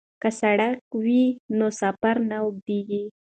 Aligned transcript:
که 0.21 0.29
سړک 0.39 0.79
وي 1.03 1.23
نو 1.57 1.67
سفر 1.81 2.15
نه 2.29 2.37
اوږدیږي. 2.43 3.03